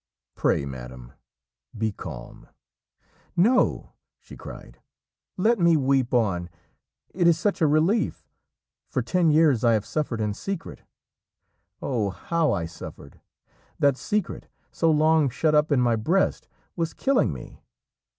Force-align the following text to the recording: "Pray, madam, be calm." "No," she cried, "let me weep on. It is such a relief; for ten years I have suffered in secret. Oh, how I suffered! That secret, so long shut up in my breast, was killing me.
"Pray, 0.33 0.65
madam, 0.65 1.11
be 1.77 1.91
calm." 1.91 2.47
"No," 3.37 3.91
she 4.19 4.35
cried, 4.35 4.79
"let 5.37 5.59
me 5.59 5.77
weep 5.77 6.11
on. 6.11 6.49
It 7.13 7.27
is 7.27 7.37
such 7.37 7.61
a 7.61 7.67
relief; 7.67 8.27
for 8.89 9.03
ten 9.03 9.29
years 9.29 9.63
I 9.63 9.73
have 9.73 9.85
suffered 9.85 10.19
in 10.19 10.33
secret. 10.33 10.81
Oh, 11.83 12.09
how 12.09 12.51
I 12.51 12.65
suffered! 12.65 13.21
That 13.77 13.95
secret, 13.95 14.47
so 14.71 14.89
long 14.89 15.29
shut 15.29 15.53
up 15.53 15.71
in 15.71 15.79
my 15.79 15.95
breast, 15.95 16.47
was 16.75 16.95
killing 16.95 17.31
me. 17.31 17.61